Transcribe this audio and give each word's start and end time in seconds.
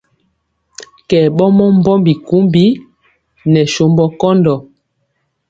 Kɛ 1.09 1.19
ɓɔmɔ 1.37 1.65
mbɔmbi 1.77 2.13
kumbi 2.27 2.63
nɛ 3.51 3.61
sombɔ 3.73 4.05
kɔndɔ. 4.19 4.55